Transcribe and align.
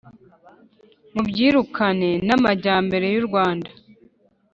Mubyirukane 1.13 2.11
n'amajyambere 2.27 3.07
y'u 3.13 3.23
Rwanda 3.27 3.69